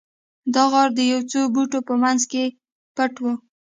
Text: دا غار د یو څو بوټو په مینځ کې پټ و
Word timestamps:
دا 0.53 0.63
غار 0.71 0.89
د 0.97 0.99
یو 1.11 1.21
څو 1.31 1.39
بوټو 1.53 1.79
په 1.87 1.93
مینځ 2.01 2.21
کې 2.31 2.43
پټ 2.95 3.13
و 3.23 3.25